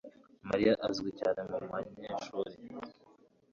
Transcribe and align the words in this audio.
Mariya 0.47 0.73
arazwi 0.83 1.09
cyane 1.19 1.39
mubanyeshuri 1.49 2.53